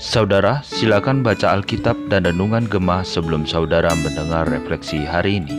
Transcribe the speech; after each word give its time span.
Saudara, 0.00 0.64
silakan 0.64 1.20
baca 1.20 1.52
Alkitab 1.52 2.08
dan 2.08 2.24
Renungan 2.24 2.64
Gemah 2.64 3.04
sebelum 3.04 3.44
saudara 3.44 3.92
mendengar 4.00 4.48
refleksi 4.48 5.04
hari 5.04 5.44
ini. 5.44 5.52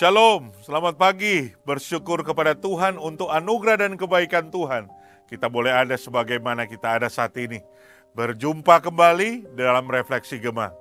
Shalom, 0.00 0.56
selamat 0.64 0.96
pagi. 0.96 1.52
Bersyukur 1.68 2.24
kepada 2.24 2.56
Tuhan 2.56 2.96
untuk 2.96 3.28
anugerah 3.28 3.84
dan 3.84 4.00
kebaikan 4.00 4.48
Tuhan. 4.48 4.88
Kita 5.28 5.52
boleh 5.52 5.76
ada 5.76 6.00
sebagaimana 6.00 6.64
kita 6.64 6.96
ada 7.04 7.12
saat 7.12 7.36
ini. 7.36 7.60
Berjumpa 8.16 8.80
kembali 8.80 9.52
dalam 9.52 9.84
refleksi 9.92 10.40
Gemah. 10.40 10.72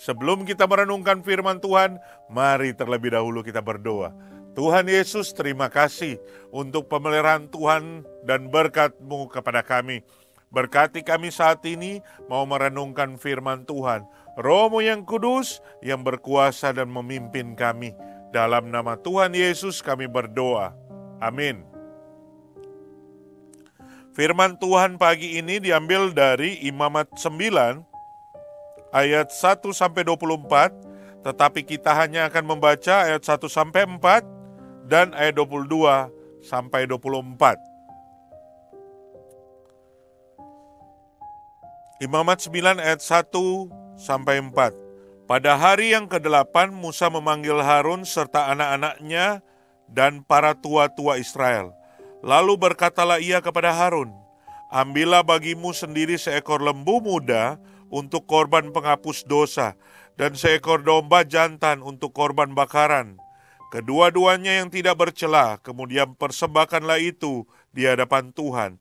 Sebelum 0.00 0.48
kita 0.48 0.64
merenungkan 0.64 1.20
firman 1.20 1.60
Tuhan, 1.60 2.00
mari 2.32 2.72
terlebih 2.72 3.12
dahulu 3.12 3.44
kita 3.44 3.60
berdoa. 3.60 4.16
Tuhan 4.56 4.86
Yesus, 4.88 5.36
terima 5.36 5.68
kasih 5.68 6.16
untuk 6.48 6.88
pemeliharaan 6.88 7.48
Tuhan 7.52 8.06
dan 8.24 8.48
berkat-Mu 8.48 9.28
kepada 9.28 9.60
kami. 9.60 10.02
Berkati 10.48 11.04
kami 11.04 11.28
saat 11.28 11.60
ini 11.68 12.00
mau 12.24 12.48
merenungkan 12.48 13.20
firman 13.20 13.68
Tuhan. 13.68 14.08
Romo 14.40 14.80
yang 14.80 15.04
kudus 15.04 15.60
yang 15.84 16.00
berkuasa 16.00 16.72
dan 16.72 16.88
memimpin 16.88 17.52
kami. 17.52 17.92
Dalam 18.32 18.72
nama 18.72 18.96
Tuhan 18.96 19.36
Yesus 19.36 19.84
kami 19.84 20.08
berdoa. 20.08 20.72
Amin. 21.20 21.64
Firman 24.16 24.56
Tuhan 24.56 24.96
pagi 24.98 25.38
ini 25.38 25.60
diambil 25.62 26.10
dari 26.10 26.58
Imamat 26.64 27.12
9 27.20 27.84
ayat 28.90 29.28
1 29.30 29.62
sampai 29.70 30.02
24, 30.02 31.22
tetapi 31.22 31.60
kita 31.62 31.92
hanya 31.94 32.26
akan 32.26 32.56
membaca 32.56 33.04
ayat 33.04 33.22
1 33.22 33.46
sampai 33.46 33.84
4 33.86 34.37
dan 34.88 35.12
ayat 35.12 35.36
22 35.36 35.68
sampai 36.40 36.88
24. 36.88 37.60
Imamat 42.00 42.38
9 42.40 42.80
ayat 42.80 43.00
1 43.04 43.28
sampai 44.00 44.40
4. 44.40 45.28
Pada 45.28 45.60
hari 45.60 45.92
yang 45.92 46.08
ke-8 46.08 46.72
Musa 46.72 47.12
memanggil 47.12 47.60
Harun 47.60 48.08
serta 48.08 48.48
anak-anaknya 48.48 49.44
dan 49.92 50.24
para 50.24 50.56
tua-tua 50.56 51.20
Israel. 51.20 51.76
Lalu 52.24 52.56
berkatalah 52.56 53.20
ia 53.20 53.44
kepada 53.44 53.76
Harun, 53.76 54.08
Ambillah 54.68 55.24
bagimu 55.24 55.72
sendiri 55.72 56.20
seekor 56.20 56.60
lembu 56.60 57.00
muda 57.00 57.56
untuk 57.88 58.28
korban 58.28 58.68
penghapus 58.68 59.24
dosa, 59.24 59.72
dan 60.20 60.36
seekor 60.36 60.84
domba 60.84 61.24
jantan 61.24 61.80
untuk 61.80 62.12
korban 62.12 62.52
bakaran. 62.52 63.16
Kedua-duanya 63.68 64.64
yang 64.64 64.72
tidak 64.72 64.96
bercela, 64.96 65.60
kemudian 65.60 66.16
persembahkanlah 66.16 67.04
itu 67.04 67.44
di 67.68 67.84
hadapan 67.84 68.32
Tuhan. 68.32 68.80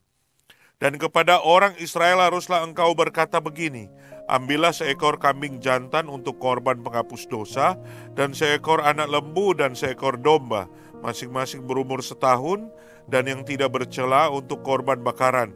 Dan 0.79 0.95
kepada 0.95 1.43
orang 1.43 1.75
Israel 1.81 2.23
haruslah 2.23 2.63
engkau 2.63 2.95
berkata 2.95 3.43
begini, 3.43 3.91
Ambillah 4.31 4.71
seekor 4.71 5.19
kambing 5.19 5.59
jantan 5.59 6.07
untuk 6.07 6.39
korban 6.39 6.79
penghapus 6.83 7.27
dosa, 7.27 7.75
dan 8.15 8.31
seekor 8.31 8.79
anak 8.79 9.11
lembu 9.11 9.51
dan 9.51 9.75
seekor 9.75 10.19
domba, 10.19 10.71
masing-masing 11.03 11.67
berumur 11.67 11.99
setahun, 11.99 12.71
dan 13.11 13.27
yang 13.27 13.43
tidak 13.43 13.75
bercela 13.75 14.31
untuk 14.31 14.63
korban 14.63 15.03
bakaran. 15.03 15.51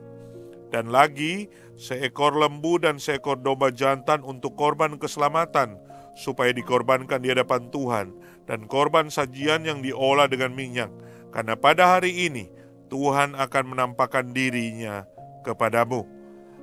Dan 0.71 0.87
lagi, 0.91 1.52
seekor 1.75 2.35
lembu 2.35 2.79
dan 2.79 2.95
seekor 2.95 3.39
domba 3.39 3.75
jantan 3.75 4.23
untuk 4.23 4.55
korban 4.55 4.95
keselamatan, 4.95 5.75
supaya 6.17 6.52
dikorbankan 6.52 7.23
di 7.23 7.31
hadapan 7.31 7.72
Tuhan, 7.72 8.14
dan 8.50 8.67
korban 8.67 9.08
sajian 9.08 9.64
yang 9.64 9.80
diolah 9.80 10.28
dengan 10.28 10.52
minyak. 10.52 10.92
Karena 11.31 11.56
pada 11.56 11.98
hari 11.98 12.28
ini, 12.28 12.52
Tuhan 12.92 13.40
akan 13.40 13.64
menampakkan 13.72 14.36
dirinya 14.36 15.08
kepadamu. 15.48 16.04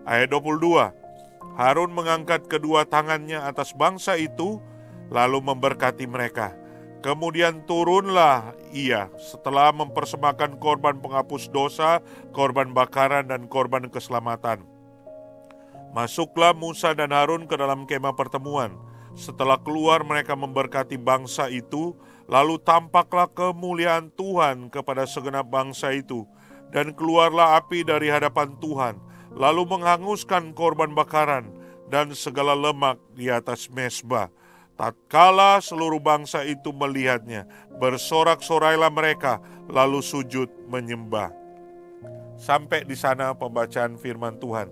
Ayat 0.04 0.28
22, 0.32 0.92
Harun 1.56 1.90
mengangkat 1.96 2.44
kedua 2.46 2.84
tangannya 2.84 3.40
atas 3.40 3.72
bangsa 3.72 4.20
itu, 4.20 4.60
lalu 5.08 5.40
memberkati 5.40 6.04
mereka. 6.04 6.52
Kemudian 6.98 7.62
turunlah 7.62 8.58
ia 8.74 9.06
setelah 9.16 9.70
mempersembahkan 9.70 10.58
korban 10.58 10.98
penghapus 10.98 11.46
dosa, 11.54 12.02
korban 12.34 12.74
bakaran, 12.74 13.30
dan 13.30 13.46
korban 13.46 13.86
keselamatan. 13.86 14.66
Masuklah 15.94 16.52
Musa 16.52 16.92
dan 16.92 17.14
Harun 17.14 17.46
ke 17.46 17.54
dalam 17.54 17.86
kemah 17.86 18.12
pertemuan. 18.18 18.74
Setelah 19.18 19.58
keluar 19.58 20.06
mereka 20.06 20.38
memberkati 20.38 20.94
bangsa 20.94 21.50
itu, 21.50 21.98
Lalu 22.28 22.60
tampaklah 22.60 23.24
kemuliaan 23.32 24.12
Tuhan 24.12 24.68
kepada 24.68 25.08
segenap 25.08 25.48
bangsa 25.48 25.96
itu, 25.96 26.28
dan 26.68 26.92
keluarlah 26.92 27.56
api 27.56 27.80
dari 27.80 28.12
hadapan 28.12 28.52
Tuhan, 28.60 29.00
lalu 29.32 29.64
menghanguskan 29.64 30.52
korban 30.52 30.92
bakaran 30.92 31.48
dan 31.88 32.12
segala 32.12 32.52
lemak 32.52 33.00
di 33.16 33.32
atas 33.32 33.72
mesbah. 33.72 34.28
Tatkala 34.76 35.58
seluruh 35.64 35.98
bangsa 35.98 36.44
itu 36.44 36.68
melihatnya, 36.70 37.48
bersorak-sorailah 37.80 38.92
mereka, 38.92 39.40
lalu 39.64 40.04
sujud 40.04 40.52
menyembah. 40.68 41.32
Sampai 42.36 42.84
di 42.84 42.94
sana 42.94 43.32
pembacaan 43.34 43.96
firman 43.96 44.36
Tuhan. 44.36 44.68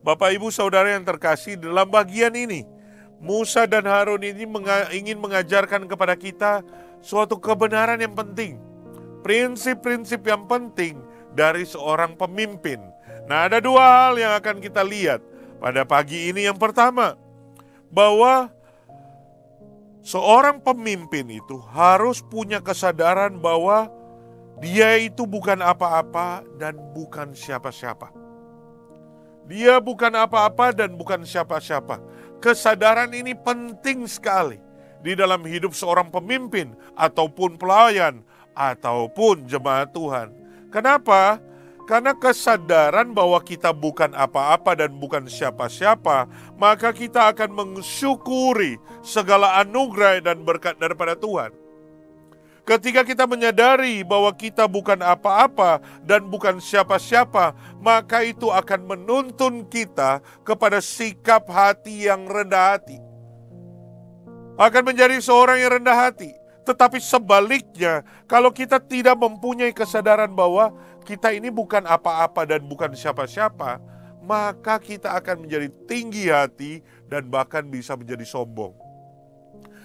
Bapak, 0.00 0.32
ibu, 0.34 0.48
saudara 0.48 0.96
yang 0.96 1.04
terkasih, 1.04 1.60
dalam 1.60 1.86
bagian 1.86 2.32
ini 2.32 2.73
Musa 3.22 3.64
dan 3.64 3.86
Harun 3.88 4.22
ini 4.22 4.44
menga 4.44 4.90
ingin 4.92 5.16
mengajarkan 5.16 5.88
kepada 5.88 6.14
kita 6.18 6.60
suatu 7.00 7.36
kebenaran 7.40 8.00
yang 8.00 8.12
penting. 8.12 8.60
Prinsip-prinsip 9.24 10.20
yang 10.24 10.44
penting 10.44 11.00
dari 11.32 11.64
seorang 11.64 12.12
pemimpin. 12.14 12.80
Nah, 13.24 13.48
ada 13.48 13.58
dua 13.58 13.80
hal 13.80 14.20
yang 14.20 14.32
akan 14.36 14.60
kita 14.60 14.84
lihat 14.84 15.24
pada 15.56 15.88
pagi 15.88 16.28
ini. 16.28 16.44
Yang 16.44 16.60
pertama, 16.60 17.16
bahwa 17.88 18.52
seorang 20.04 20.60
pemimpin 20.60 21.40
itu 21.40 21.56
harus 21.72 22.20
punya 22.20 22.60
kesadaran 22.60 23.40
bahwa 23.40 23.88
dia 24.60 25.00
itu 25.00 25.24
bukan 25.24 25.64
apa-apa 25.64 26.44
dan 26.60 26.76
bukan 26.92 27.32
siapa-siapa. 27.32 28.12
Dia 29.44 29.76
bukan 29.76 30.12
apa-apa 30.12 30.72
dan 30.72 30.96
bukan 30.96 31.24
siapa-siapa 31.24 32.00
Kesadaran 32.44 33.08
ini 33.16 33.32
penting 33.32 34.04
sekali 34.04 34.60
di 35.00 35.16
dalam 35.16 35.40
hidup 35.48 35.72
seorang 35.72 36.12
pemimpin 36.12 36.76
ataupun 36.92 37.56
pelayan 37.56 38.20
ataupun 38.52 39.48
jemaat 39.48 39.96
Tuhan. 39.96 40.28
Kenapa? 40.68 41.40
Karena 41.88 42.12
kesadaran 42.12 43.16
bahwa 43.16 43.40
kita 43.40 43.72
bukan 43.72 44.12
apa-apa 44.12 44.76
dan 44.76 44.92
bukan 44.92 45.24
siapa-siapa, 45.24 46.28
maka 46.60 46.92
kita 46.92 47.32
akan 47.32 47.80
mensyukuri 47.80 48.76
segala 49.00 49.64
anugerah 49.64 50.20
dan 50.20 50.44
berkat 50.44 50.76
daripada 50.76 51.16
Tuhan. 51.16 51.63
Ketika 52.64 53.04
kita 53.04 53.28
menyadari 53.28 54.00
bahwa 54.00 54.32
kita 54.32 54.64
bukan 54.64 54.96
apa-apa 55.04 55.84
dan 56.00 56.24
bukan 56.24 56.56
siapa-siapa, 56.56 57.52
maka 57.76 58.24
itu 58.24 58.48
akan 58.48 58.88
menuntun 58.88 59.68
kita 59.68 60.24
kepada 60.48 60.80
sikap 60.80 61.44
hati 61.44 62.08
yang 62.08 62.24
rendah 62.24 62.72
hati. 62.72 62.96
Akan 64.56 64.80
menjadi 64.80 65.20
seorang 65.20 65.60
yang 65.60 65.76
rendah 65.76 66.08
hati. 66.08 66.32
Tetapi 66.64 66.96
sebaliknya, 67.04 68.00
kalau 68.24 68.48
kita 68.48 68.80
tidak 68.80 69.20
mempunyai 69.20 69.76
kesadaran 69.76 70.32
bahwa 70.32 70.72
kita 71.04 71.36
ini 71.36 71.52
bukan 71.52 71.84
apa-apa 71.84 72.48
dan 72.48 72.64
bukan 72.64 72.96
siapa-siapa, 72.96 73.76
maka 74.24 74.80
kita 74.80 75.12
akan 75.20 75.44
menjadi 75.44 75.68
tinggi 75.84 76.32
hati 76.32 76.80
dan 77.12 77.28
bahkan 77.28 77.68
bisa 77.68 77.92
menjadi 77.92 78.24
sombong. 78.24 78.83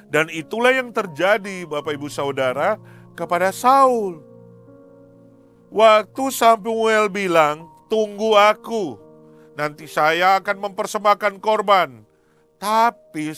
Dan 0.10 0.26
itulah 0.34 0.74
yang 0.74 0.90
terjadi 0.90 1.70
Bapak 1.70 1.94
Ibu 1.94 2.10
Saudara 2.10 2.82
kepada 3.14 3.54
Saul. 3.54 4.26
Waktu 5.70 6.34
Samuel 6.34 7.14
bilang, 7.14 7.70
tunggu 7.94 8.34
aku, 8.34 8.98
nanti 9.54 9.86
saya 9.86 10.42
akan 10.42 10.66
mempersembahkan 10.66 11.38
korban. 11.38 12.02
Tapi 12.58 13.38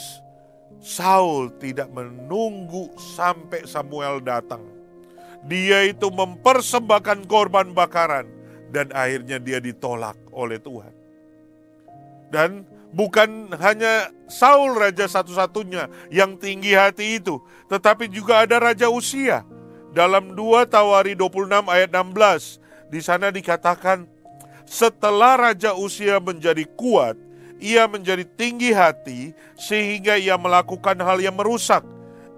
Saul 0.79 1.51
tidak 1.59 1.91
menunggu 1.91 2.95
sampai 2.95 3.67
Samuel 3.67 4.23
datang. 4.23 4.63
Dia 5.43 5.83
itu 5.83 6.07
mempersembahkan 6.07 7.27
korban 7.27 7.75
bakaran 7.75 8.29
dan 8.71 8.93
akhirnya 8.95 9.37
dia 9.43 9.59
ditolak 9.59 10.15
oleh 10.31 10.55
Tuhan. 10.55 10.93
Dan 12.31 12.63
bukan 12.91 13.51
hanya 13.59 14.11
Saul 14.27 14.75
raja 14.75 15.07
satu-satunya 15.07 15.91
yang 16.11 16.39
tinggi 16.39 16.75
hati 16.75 17.19
itu, 17.19 17.39
tetapi 17.67 18.07
juga 18.11 18.43
ada 18.43 18.59
raja 18.59 18.87
Usia. 18.87 19.43
Dalam 19.91 20.31
2 20.39 20.71
Tawari 20.71 21.19
26 21.19 21.67
ayat 21.67 21.91
16, 21.91 22.63
di 22.87 22.99
sana 23.03 23.27
dikatakan, 23.27 24.07
setelah 24.63 25.35
raja 25.35 25.75
Usia 25.75 26.23
menjadi 26.23 26.63
kuat, 26.79 27.19
ia 27.59 27.85
menjadi 27.91 28.23
tinggi 28.23 28.71
hati 28.71 29.35
sehingga 29.59 30.15
ia 30.15 30.39
melakukan 30.39 30.95
hal 31.03 31.19
yang 31.19 31.35
merusak. 31.35 31.83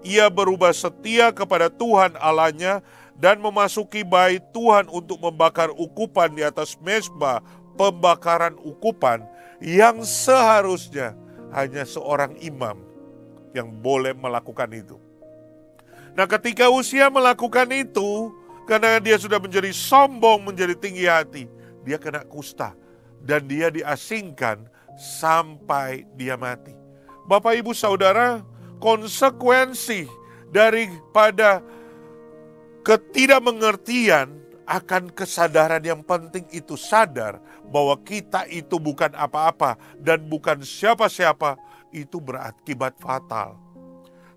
Ia 0.04 0.28
berubah 0.28 0.74
setia 0.74 1.32
kepada 1.32 1.72
Tuhan 1.72 2.18
Allahnya 2.20 2.84
dan 3.16 3.40
memasuki 3.40 4.04
bait 4.04 4.42
Tuhan 4.52 4.90
untuk 4.92 5.16
membakar 5.22 5.72
ukupan 5.72 6.34
di 6.34 6.44
atas 6.44 6.76
mesbah 6.82 7.40
pembakaran 7.78 8.58
ukupan 8.60 9.24
yang 9.62 10.02
seharusnya 10.02 11.14
hanya 11.54 11.86
seorang 11.86 12.34
imam 12.42 12.80
yang 13.54 13.70
boleh 13.70 14.10
melakukan 14.14 14.70
itu. 14.74 14.98
Nah, 16.14 16.26
ketika 16.30 16.70
usia 16.70 17.10
melakukan 17.10 17.70
itu, 17.74 18.30
karena 18.66 18.98
dia 18.98 19.18
sudah 19.18 19.38
menjadi 19.38 19.70
sombong, 19.70 20.46
menjadi 20.46 20.74
tinggi 20.78 21.06
hati, 21.06 21.44
dia 21.82 21.98
kena 21.98 22.22
kusta 22.26 22.74
dan 23.22 23.46
dia 23.46 23.70
diasingkan 23.70 24.66
sampai 24.94 26.06
dia 26.14 26.38
mati. 26.38 26.74
Bapak, 27.26 27.56
ibu, 27.58 27.72
saudara, 27.72 28.44
konsekuensi 28.78 30.06
daripada 30.52 31.64
ketidakmengertian 32.84 34.43
akan 34.64 35.12
kesadaran 35.12 35.84
yang 35.84 36.00
penting 36.00 36.44
itu 36.52 36.76
sadar 36.76 37.40
bahwa 37.68 37.96
kita 38.00 38.48
itu 38.48 38.80
bukan 38.80 39.12
apa-apa 39.12 39.76
dan 40.00 40.24
bukan 40.24 40.60
siapa-siapa 40.64 41.56
itu 41.92 42.18
berakibat 42.18 42.96
fatal. 42.98 43.60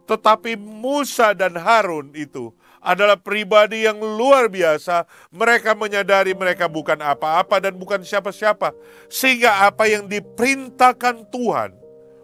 Tetapi 0.08 0.56
Musa 0.56 1.36
dan 1.36 1.60
Harun 1.60 2.16
itu 2.16 2.56
adalah 2.80 3.20
pribadi 3.20 3.84
yang 3.84 4.00
luar 4.00 4.48
biasa. 4.48 5.04
Mereka 5.36 5.76
menyadari 5.76 6.32
mereka 6.32 6.72
bukan 6.72 6.96
apa-apa 7.04 7.60
dan 7.60 7.76
bukan 7.76 8.00
siapa-siapa. 8.00 8.72
Sehingga 9.12 9.68
apa 9.68 9.84
yang 9.92 10.08
diperintahkan 10.08 11.28
Tuhan, 11.28 11.76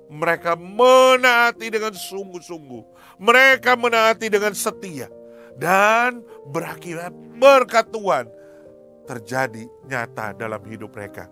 mereka 0.08 0.56
menaati 0.56 1.68
dengan 1.68 1.92
sungguh-sungguh. 1.92 2.84
Mereka 3.20 3.76
menaati 3.76 4.32
dengan 4.32 4.56
setia. 4.56 5.12
Dan 5.54 6.26
berakibat 6.52 7.14
berkat 7.40 7.88
Tuhan 7.94 8.26
terjadi 9.08 9.68
nyata 9.88 10.36
dalam 10.36 10.64
hidup 10.68 10.96
mereka. 10.96 11.28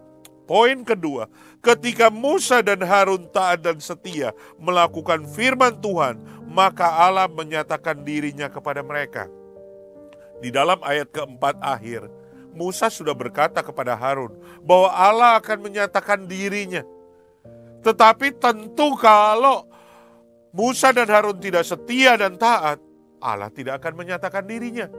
Poin 0.51 0.83
kedua, 0.83 1.31
ketika 1.63 2.11
Musa 2.11 2.59
dan 2.59 2.83
Harun 2.83 3.23
taat 3.31 3.63
dan 3.63 3.79
setia 3.79 4.35
melakukan 4.59 5.23
firman 5.31 5.79
Tuhan, 5.79 6.19
maka 6.51 6.91
Allah 6.91 7.31
menyatakan 7.31 8.03
dirinya 8.03 8.51
kepada 8.51 8.83
mereka. 8.83 9.31
Di 10.43 10.51
dalam 10.51 10.81
ayat 10.83 11.07
keempat 11.07 11.55
akhir, 11.63 12.11
Musa 12.51 12.91
sudah 12.91 13.15
berkata 13.15 13.63
kepada 13.63 13.95
Harun 13.95 14.35
bahwa 14.59 14.91
Allah 14.91 15.39
akan 15.39 15.71
menyatakan 15.71 16.27
dirinya. 16.27 16.83
Tetapi 17.79 18.35
tentu 18.35 18.99
kalau 18.99 19.71
Musa 20.51 20.91
dan 20.91 21.07
Harun 21.07 21.39
tidak 21.39 21.63
setia 21.63 22.19
dan 22.19 22.35
taat, 22.35 22.75
Allah 23.23 23.47
tidak 23.47 23.79
akan 23.79 24.03
menyatakan 24.03 24.43
dirinya. 24.43 24.91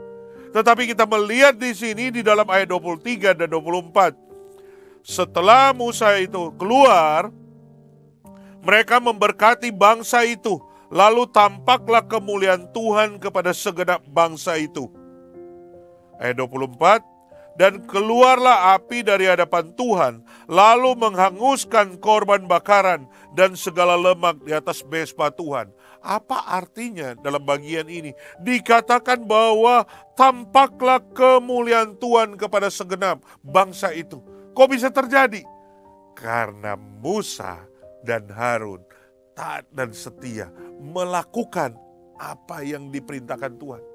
Tetapi 0.53 0.93
kita 0.93 1.09
melihat 1.09 1.57
di 1.57 1.73
sini 1.73 2.13
di 2.13 2.21
dalam 2.21 2.45
ayat 2.45 2.69
23 2.69 3.33
dan 3.33 3.49
24 3.49 4.23
setelah 5.03 5.75
Musa 5.75 6.15
itu 6.15 6.55
keluar, 6.55 7.27
mereka 8.63 9.03
memberkati 9.03 9.67
bangsa 9.75 10.23
itu. 10.23 10.63
Lalu 10.87 11.27
tampaklah 11.27 12.07
kemuliaan 12.07 12.71
Tuhan 12.71 13.19
kepada 13.19 13.51
segenap 13.51 13.99
bangsa 14.07 14.55
itu. 14.55 14.87
Ayat 16.23 16.39
24, 16.39 17.03
dan 17.53 17.85
keluarlah 17.85 18.73
api 18.77 19.05
dari 19.05 19.29
hadapan 19.29 19.69
Tuhan, 19.77 20.13
lalu 20.49 20.97
menghanguskan 20.97 22.01
korban 22.01 22.49
bakaran 22.49 23.05
dan 23.37 23.53
segala 23.53 23.93
lemak 23.93 24.41
di 24.41 24.51
atas 24.53 24.81
mesbah 24.85 25.29
Tuhan. 25.29 25.69
Apa 26.03 26.51
artinya 26.51 27.15
dalam 27.15 27.45
bagian 27.45 27.87
ini? 27.87 28.11
Dikatakan 28.43 29.23
bahwa 29.23 29.87
tampaklah 30.19 30.99
kemuliaan 31.15 31.95
Tuhan 31.95 32.35
kepada 32.35 32.67
segenap 32.67 33.23
bangsa 33.39 33.95
itu. 33.95 34.19
Kok 34.51 34.67
bisa 34.67 34.91
terjadi? 34.91 35.45
Karena 36.13 36.75
Musa 36.75 37.63
dan 38.03 38.27
Harun 38.29 38.83
taat 39.33 39.65
dan 39.73 39.89
setia 39.95 40.49
melakukan 40.77 41.73
apa 42.17 42.61
yang 42.61 42.93
diperintahkan 42.93 43.57
Tuhan. 43.57 43.92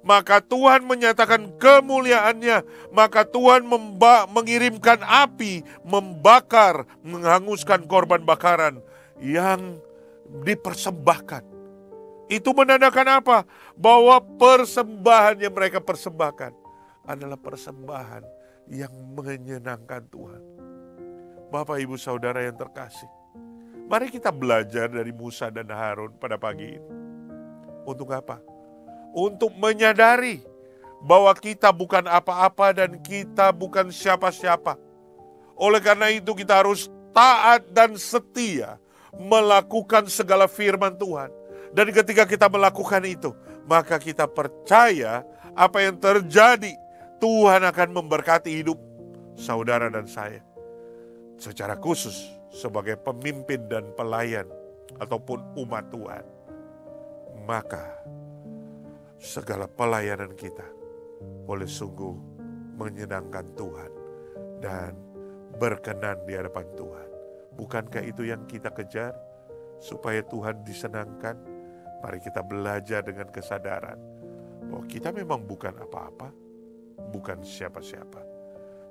Maka 0.00 0.40
Tuhan 0.40 0.88
menyatakan 0.88 1.60
kemuliaannya, 1.60 2.64
maka 2.88 3.20
Tuhan 3.28 3.68
mengirimkan 4.32 5.04
api, 5.04 5.60
membakar, 5.84 6.88
menghanguskan 7.04 7.84
korban 7.84 8.24
bakaran 8.24 8.80
yang 9.20 9.76
dipersembahkan. 10.40 11.44
Itu 12.32 12.56
menandakan 12.56 13.20
apa? 13.20 13.38
Bahwa 13.76 14.22
persembahan 14.22 15.36
yang 15.42 15.52
mereka 15.52 15.84
persembahkan 15.84 16.56
adalah 17.04 17.36
persembahan 17.36 18.24
yang 18.72 18.94
menyenangkan 19.12 20.06
Tuhan. 20.08 20.42
Bapak, 21.50 21.82
ibu, 21.82 21.98
saudara 21.98 22.46
yang 22.46 22.54
terkasih, 22.54 23.10
mari 23.90 24.08
kita 24.08 24.30
belajar 24.30 24.86
dari 24.86 25.10
Musa 25.10 25.50
dan 25.50 25.68
Harun 25.68 26.14
pada 26.16 26.38
pagi 26.38 26.78
ini. 26.78 26.90
Untuk 27.82 28.14
apa? 28.14 28.49
Untuk 29.10 29.50
menyadari 29.58 30.44
bahwa 31.02 31.32
kita 31.34 31.72
bukan 31.72 32.06
apa-apa 32.06 32.76
dan 32.76 33.00
kita 33.00 33.50
bukan 33.50 33.88
siapa-siapa. 33.90 34.76
Oleh 35.56 35.80
karena 35.82 36.12
itu, 36.12 36.32
kita 36.36 36.62
harus 36.62 36.86
taat 37.10 37.66
dan 37.74 37.98
setia 37.98 38.78
melakukan 39.16 40.06
segala 40.06 40.46
firman 40.46 40.94
Tuhan. 40.94 41.32
Dan 41.74 41.90
ketika 41.94 42.26
kita 42.26 42.46
melakukan 42.46 43.02
itu, 43.06 43.34
maka 43.66 43.98
kita 43.98 44.26
percaya 44.26 45.22
apa 45.54 45.78
yang 45.82 45.98
terjadi 45.98 46.74
Tuhan 47.20 47.62
akan 47.66 47.88
memberkati 47.94 48.50
hidup 48.62 48.78
saudara 49.36 49.92
dan 49.92 50.08
saya. 50.08 50.42
Secara 51.40 51.76
khusus 51.78 52.16
sebagai 52.50 52.98
pemimpin 53.00 53.64
dan 53.70 53.86
pelayan 53.94 54.48
ataupun 54.98 55.40
umat 55.62 55.86
Tuhan. 55.88 56.24
Maka 57.46 58.02
segala 59.20 59.68
pelayanan 59.68 60.32
kita 60.32 60.64
boleh 61.44 61.68
sungguh 61.68 62.16
menyenangkan 62.80 63.52
Tuhan 63.52 63.92
dan 64.64 64.96
berkenan 65.60 66.24
di 66.24 66.32
hadapan 66.32 66.64
Tuhan. 66.72 67.08
Bukankah 67.52 68.00
itu 68.00 68.24
yang 68.24 68.48
kita 68.48 68.72
kejar? 68.72 69.12
Supaya 69.80 70.24
Tuhan 70.24 70.64
disenangkan, 70.64 71.36
mari 72.00 72.20
kita 72.20 72.40
belajar 72.40 73.04
dengan 73.04 73.28
kesadaran 73.28 74.00
bahwa 74.68 74.84
kita 74.88 75.12
memang 75.12 75.44
bukan 75.44 75.72
apa-apa, 75.76 76.28
bukan 77.12 77.44
siapa-siapa. 77.44 78.20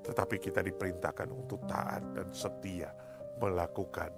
Tetapi 0.06 0.38
kita 0.38 0.62
diperintahkan 0.62 1.30
untuk 1.30 1.66
taat 1.66 2.06
dan 2.14 2.30
setia 2.34 2.90
melakukan 3.42 4.10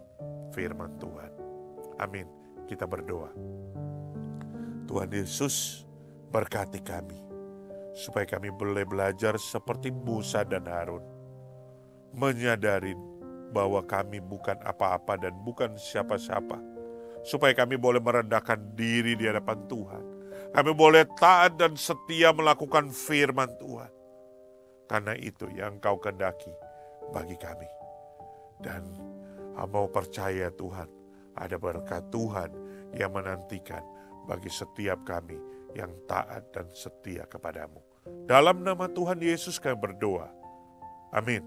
firman 0.51 0.95
Tuhan. 0.99 1.31
Amin. 1.99 2.27
Kita 2.67 2.87
berdoa. 2.87 3.31
Tuhan 4.87 5.11
Yesus 5.11 5.87
berkati 6.31 6.79
kami 6.79 7.19
supaya 7.91 8.23
kami 8.23 8.49
boleh 8.55 8.87
belajar 8.87 9.35
seperti 9.35 9.91
Musa 9.91 10.47
dan 10.47 10.63
Harun 10.65 11.03
menyadari 12.15 12.95
bahwa 13.51 13.83
kami 13.83 14.23
bukan 14.23 14.55
apa-apa 14.63 15.19
dan 15.19 15.35
bukan 15.43 15.75
siapa-siapa 15.75 16.55
supaya 17.27 17.51
kami 17.51 17.75
boleh 17.75 17.99
merendahkan 17.99 18.57
diri 18.79 19.19
di 19.19 19.27
hadapan 19.27 19.59
Tuhan 19.67 20.21
kami 20.51 20.75
boleh 20.75 21.07
taat 21.15 21.55
dan 21.55 21.79
setia 21.79 22.35
melakukan 22.35 22.91
firman 22.91 23.47
Tuhan. 23.55 23.87
Karena 24.91 25.15
itu 25.15 25.47
yang 25.55 25.79
kau 25.79 25.95
kendaki 25.95 26.51
bagi 27.15 27.39
kami. 27.39 27.69
Dan 28.59 28.83
mau 29.71 29.87
percaya 29.87 30.51
Tuhan, 30.51 30.91
ada 31.39 31.55
berkat 31.55 32.03
Tuhan 32.11 32.51
yang 32.99 33.15
menantikan 33.15 33.79
bagi 34.27 34.51
setiap 34.51 34.99
kami 35.07 35.39
yang 35.75 35.91
taat 36.07 36.47
dan 36.55 36.67
setia 36.71 37.27
kepadamu. 37.27 37.79
Dalam 38.25 38.63
nama 38.63 38.87
Tuhan 38.87 39.19
Yesus 39.19 39.59
kami 39.59 39.77
berdoa. 39.77 40.31
Amin. 41.11 41.43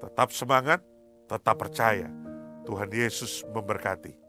Tetap 0.00 0.30
semangat, 0.32 0.80
tetap 1.26 1.56
percaya. 1.56 2.08
Tuhan 2.68 2.92
Yesus 2.92 3.42
memberkati. 3.48 4.19